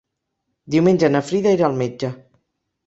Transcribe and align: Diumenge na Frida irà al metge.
Diumenge 0.75 1.11
na 1.13 1.23
Frida 1.29 1.55
irà 1.59 1.69
al 1.71 1.81
metge. 1.85 2.13